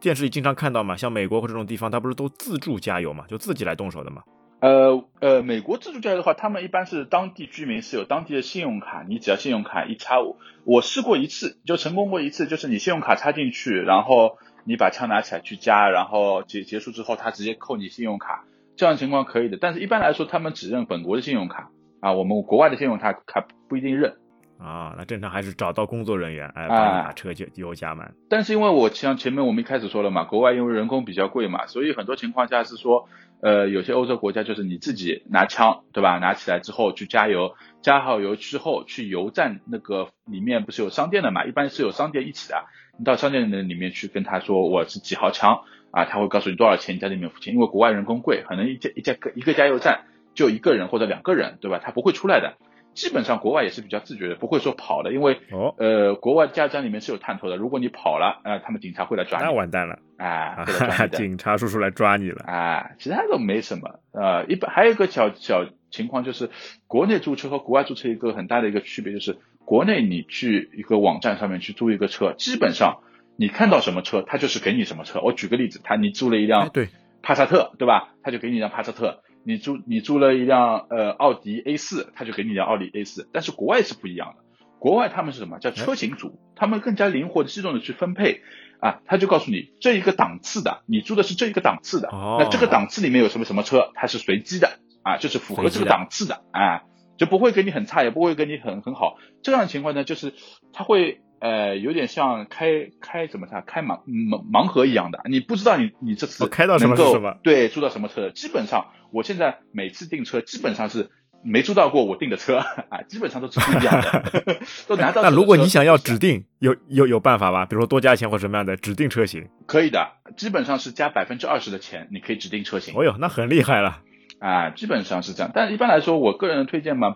[0.01, 4.23] 电视里经常看到嘛，像美国或这种地方，他不是都自助加油嘛，就自己来动手的嘛。
[4.59, 18.43] 呃呃，美国自助加油的话，他们一般是当地居民是有当地的信用卡，你只要信用卡一插，我我试过一次就成功过一次，就是你信用卡插进去，然后你把枪拿起来去加，然后结结束之后，他直接扣你信用卡，
[18.75, 19.57] 这样情况可以的。
[19.61, 21.71] 但是一般来说，他们只认本国的信用卡。
[21.99, 24.15] 啊，我们国外的信用卡卡不一定认
[24.57, 28.13] 啊，那正常还是找到工作人员，哎，帮你把车就油加满。
[28.29, 33.07] 但是因为我像前面我们一开始说了嘛，国外因为人工比较贵嘛，所以很多情况下是说，
[33.41, 36.17] 呃，有些欧洲国家就是你自己拿枪，对吧？
[36.19, 41.45] 拿起来之后去加油，加好油之后去油站那个里面不是有商店的嘛？
[41.45, 42.65] 一般是有商店一起的，
[42.97, 47.53] 你到商店的里面去跟他说我是几号枪啊，他会告诉你多少钱，你在里面付钱。
[47.53, 50.01] 因为国外人工贵，可能一家一家一个加油站。
[50.33, 51.79] 就一个人或者两个人，对吧？
[51.83, 52.57] 他不会出来的。
[52.95, 57.55] 基本上国外也是比较自觉的，不会说跑的，因为哦，呃，国外加油站里面是有探头的。
[57.55, 59.45] 如果你跑了，呃，他们警察会来抓你。
[59.45, 60.65] 那完蛋了，啊，
[61.13, 62.43] 警察叔叔来抓你了。
[62.45, 63.99] 啊，其他都没什么。
[64.11, 66.49] 呃，一般还有一个小小情况就是，
[66.87, 73.01] 国内租车和国外租车一个很大的一个区别就是，国内你去一个网站上面去租一个车，基本上
[73.37, 75.21] 你看到什么车，他就是给你什么车。
[75.21, 76.89] 我举个例子，他你租了一辆对
[77.21, 78.15] 帕萨特，对吧？
[78.23, 79.21] 他就给你一辆帕萨特。
[79.43, 83.27] 你租你租了一辆呃奥迪 A 四，他就给你辆奥迪 A 四。
[83.31, 84.43] 但是国外是不一样的，
[84.79, 88.41] 国外他们是什么叫车型组，他们更加灵活的、机动的去分配
[88.79, 89.01] 啊。
[89.05, 96.83] 他就告诉你这一个档次的，你租的是这一个档次的，那这个档次里面有什么什么车，它是随机的啊，就是符合这个档次的啊，
[97.17, 99.17] 就不会给你很差，也不会给你很很好。
[99.41, 100.33] 这样的情况呢，就是
[100.73, 101.21] 他会。
[101.39, 108.29] 呃，有点像开开怎么讲，开盲盲盲盒一样的，你不知道你你这次开到什么什么，对，租到什么车。
[108.29, 111.09] 基本上，我现在每次订车，基本上是
[111.43, 115.21] 没租到过我订的车啊，基本上都是不一样的， 都拿到。
[115.21, 117.65] 那如果你想要指定，有有有办法吧？
[117.65, 119.47] 比如说多加钱或什么样的指定车型？
[119.65, 122.93] 可以的，基本上是加百分之二十的钱，你可以指定车型。
[122.97, 124.01] 哦哟，那很厉害了
[124.39, 124.69] 啊！
[124.71, 127.15] 基本上是这样，但一般来说，我个人推荐嘛，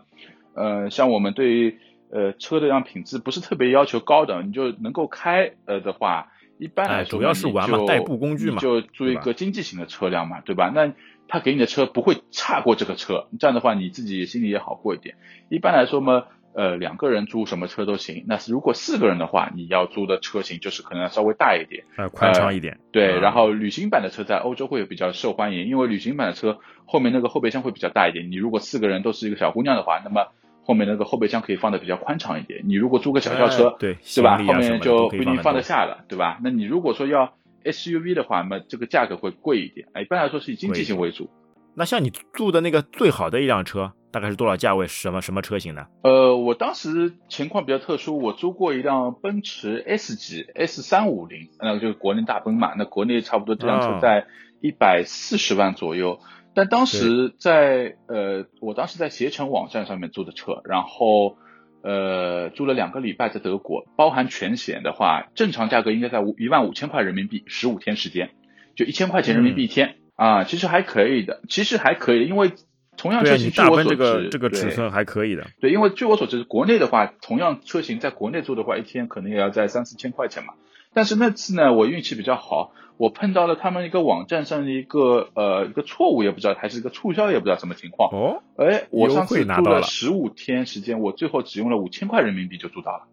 [0.56, 1.78] 呃，像我们对于
[2.14, 6.28] 呃车的样品质不是特别要求高的，你就能够开呃的话，
[6.60, 10.72] 一般来说主要是玩嘛，代步工具嘛，就租一个经济型的车辆嘛，对吧？
[10.74, 10.94] 那
[11.28, 15.16] 他给你的车不会差过这个车，这样的话你自己心里也好过一点。
[15.50, 18.26] 一般来说嘛，呃，两个人租什么车都行。
[18.28, 22.78] 那是如果四个人的话，你要租的车型就是可能稍微大一点，呃，宽敞一点。
[22.92, 28.30] 对，然后旅行版的车在欧洲会比较受欢迎，因为旅行版的车后面那个后备箱会比较大一点。
[28.30, 30.28] 你如果四个人都是一个小姑娘的话，那么
[30.64, 32.62] 后面那个后备箱可以放的比较宽敞一点。
[32.66, 34.38] 你如果租个小轿车，对，对吧？
[34.38, 36.40] 后面就不一定放得下了，对吧？
[36.44, 39.88] 那你如果说要 SUV 的话，那么这个价格会贵一点。
[40.02, 41.30] 一般来说是以经济型为主。
[41.76, 44.86] 那像你住的那个最好的一辆车，大概是多少价位？
[44.88, 45.88] 什么什么车型呢？
[46.04, 52.74] 呃，我当时情况比较特殊，我租过一辆奔驰 S 级 S 三五零，那个就是国内大奔嘛。
[52.78, 54.28] 那国内差不多这辆车在
[54.62, 56.20] 一百四十万左右。
[56.56, 61.38] 但当时在呃，我当时在携程网站上面租的车，然后
[61.82, 68.32] 呃，租了两个礼拜在德国，包含全险的话，正常价格应该在五一万五千块人民币，十五天时间，
[68.76, 69.96] 就一千块钱人民币一天。
[70.16, 72.52] 啊，其实还可以的，其实还可以，因为
[72.96, 75.48] 同样车型，据我所知，这个这个尺寸还可以的。
[75.60, 80.54] 对，因为据我所知，国内的话，同样车型在国内做的话，一天可能也要在三四千块钱嘛。
[80.94, 88.10] 但是那次呢，我运气比较好，我碰到了他们一个网站上的一个呃一个错误，也不知道还是一个促销，也不知道什么情况。
[88.14, 93.08] 哦，哎，我上次租了十五天时间，我最后只用了五千块人民币就租到了。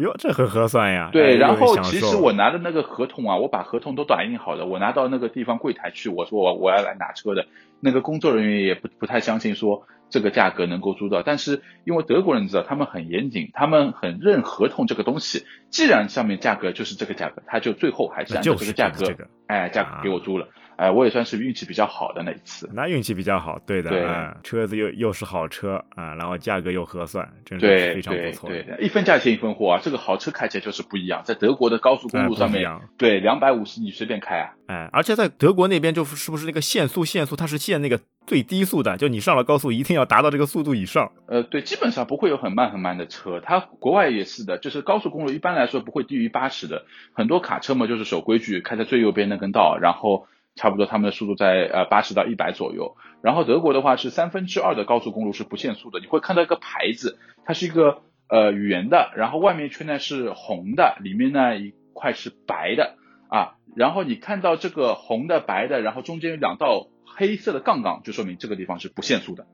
[0.00, 1.10] 哟，这很合算呀！
[1.12, 7.46] 对，然后其实我拿的那个合同啊，我把合同都打印好了，我拿到那个地方柜台去，我说我我要来拿车的，
[7.80, 19.06] 那个工作人员也不不太相信说这个价格能够租到，但是因为德国人知道他们很严谨，他们很认合同这个东西，既然上面价格就是这个价格，他就最后还是按照这个价格，
[19.46, 20.48] 哎，价格给我租了。
[20.80, 22.66] 哎，我也算是运气比较好的那一次。
[22.72, 23.90] 那运气比较好，对的。
[23.90, 24.02] 对，
[24.42, 28.48] 车子又又是好车啊，然后价格又合算，真是非常不错。
[28.48, 31.20] 对，一分价钱一分货啊，这个好车开起来就是不一样。
[31.22, 32.66] 在德国的高速公路上面，
[32.96, 34.54] 对，两百五十你随便开啊。
[34.68, 41.12] 哎，而且在德国那边就是不是那个限速限速，它是限那个最低速的，就你上了高速一定要达到这个速度以上。
[41.26, 43.38] 呃，对，基本上不会有很慢很慢的车。
[43.44, 46.86] 它国外也是的，就是高速公路一般来说不会低于八十的。
[47.12, 50.26] 很多卡车嘛，就是守规矩，开在最右边那根道，然后。
[50.60, 62.96] 差不多他们的速度在呃八十到一百左右，然后德国的话是三分之二的高速公路是不限速的，你会看到一个牌子，它是一个呃圆的，然后外面圈呢是红的，里面呢一块是白的。
[63.30, 69.46] 啊，然后你看到这个红的白的，然后中间有两道黑色的杠杠，就说明这个地方是不限速的。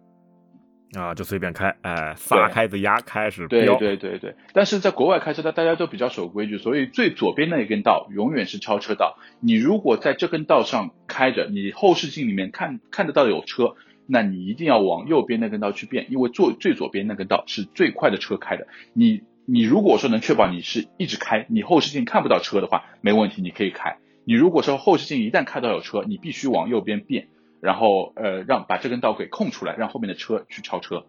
[0.95, 3.77] 啊，就随便开，哎，撒开子牙开始飙。
[3.77, 9.19] 对对对对，但是在国外开车，大大家都比较守规矩，所以最左边那一根道永远是超车道。
[9.41, 13.75] 你如果在这根道上开着，你后视镜里面看看得到有车，
[14.07, 18.69] 那你一定要往右边那根道去变，因为坐最左边那根道是最快的车开的。
[18.93, 23.97] 你你如果说能确保你是一直开，你后视镜看不到车的话，没问题，你可以开。
[24.25, 27.29] 你如果说后视镜一旦看到有车，你必须往右边变。
[27.61, 31.05] 然后呃，让把这根道给空出来，让后面的车去超车。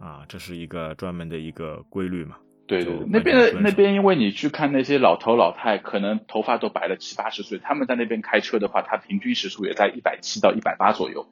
[0.00, 2.36] 啊，这是一个专门的一个规律嘛？
[2.66, 11.26] 对对，那边的那边，因为你去看那些老头老太，可能头发都白了七八十岁，他们在那边开车的话，他平均时速也在一百七到一百八左右，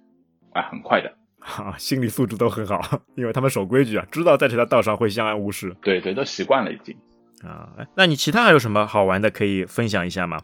[0.53, 1.15] 啊，很快的。
[1.41, 2.81] 哈， 心理素质都很好，
[3.17, 5.75] 因为他们守规矩啊，知道在这条道上会相安无事。
[5.81, 6.95] 对对，都习惯了已经。
[7.43, 10.39] 啊，那你其他还有什么好玩的可以分享一下吗？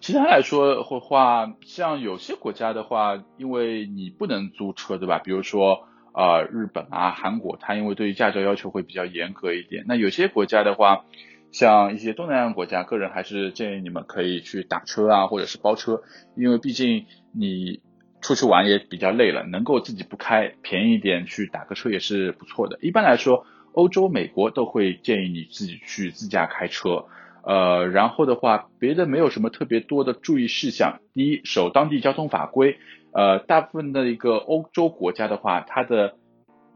[0.00, 5.18] 其他来说的话，像有些国家的话，因为你不能租车，对吧？
[5.18, 9.84] 比如说啊，日本啊、韩国，它因为对于驾照要求会比较严格一点。
[9.86, 11.04] 那有些国家的话，
[11.50, 16.02] 像一些东南亚国家，个人还是建议你们可以去打车啊，或者是包车，
[16.36, 17.80] 因为毕竟你
[18.20, 22.78] 出去玩也比较累了，能够自己不开，便宜一点去打个车也是不错的。
[22.82, 27.06] 一般来说，欧洲、美国都会建议你自己去自驾开车。
[27.42, 31.00] 呃，然后的话，别的没有什么特别多的注意事项。
[31.14, 32.78] 第一，守当地交通法规。
[33.10, 36.16] 呃，大部分的一个欧洲国家的话，它的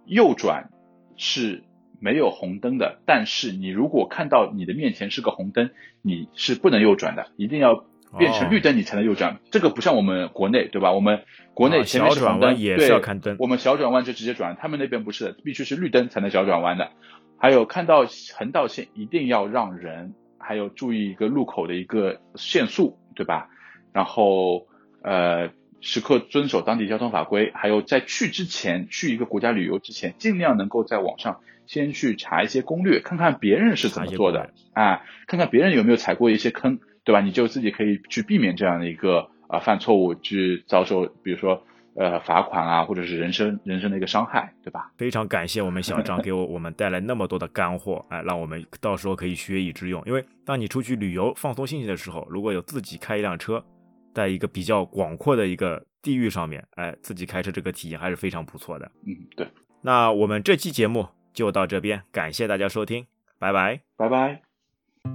[0.06, 0.70] 右转
[1.16, 1.62] 是
[2.00, 3.00] 没有红灯的。
[3.04, 7.84] 但是你如果看到你的面前是个红灯，你是不能右转的，一定要
[8.18, 9.40] 变成绿灯你才能右转。
[9.50, 10.92] 这个不像我们国内，对吧？
[10.92, 13.36] 我们国内前面是红灯，也是要看灯。
[13.38, 16.92] 我们小转弯就直接转，他们那边不是的，必须是绿灯才能小转弯的。
[17.36, 18.06] 还有看到
[18.36, 20.14] 横道线一定要让人。
[20.42, 23.48] 还有注意一个路口的一个限速，对吧？
[23.92, 24.66] 然后
[25.02, 37.20] 呃，时刻遵守当地交通法规，还有在去之前，去一个国家旅游之前，尽量能够在网上先去查一些攻略，看看别人是怎么做的啊，看看别人有没有踩过一些坑，对吧？
[37.20, 41.64] 你就自己可以去避免这样的一个啊犯错误，去遭受比如说
[41.96, 44.92] 呃罚款啊，或者是人身人身的一个伤害，对吧？
[44.96, 50.02] 非常感谢我们小张给我我们带来那么多的干货，哎，让我们到时候可以学以致用。
[50.06, 53.64] 因为当你出去旅游放松心情的时候，如果有自己开一辆车。
[54.14, 58.84] 在一个比较广阔的一个地域上面，哎，自己开车这个体验还是非常不错的。
[59.06, 59.48] 嗯，对。
[59.80, 63.06] 那我们这期节目就到这边，感谢大家收听，
[63.38, 64.51] 拜拜，拜拜。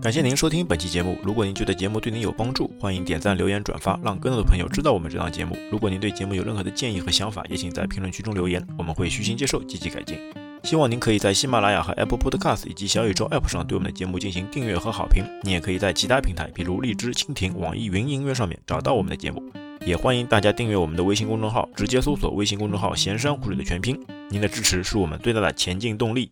[0.03, 1.17] 感谢您收听本期节目。
[1.23, 5.57] 如果您觉得节目对您有帮助，欢迎点赞、留言、转发，让更多的朋友知道我们这档节目。
[5.71, 10.19] 如果您对节目有任何的建议和想法，也请在评论区中留言，我们会虚心接受，积极改进。
[10.63, 15.23] 希望您可以在喜马拉雅和 Apple Podcast 以及小宇宙 App 上对我们的节目进行订阅和好评。
[15.43, 19.41] 你也可以在其他平台，比如荔枝、蜻蜓、网易云音乐上面找到我们的节目。
[19.85, 23.97] 也欢迎大家订阅我们的微信公众号，直接搜索微信公众号“闲山湖水”的全拼。
[24.29, 26.25] 您的支持是我们最大的前进动力。